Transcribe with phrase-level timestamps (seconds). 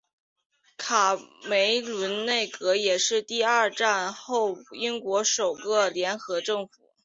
[0.77, 6.89] 卡梅伦内阁也是二战后英国首个联合政府。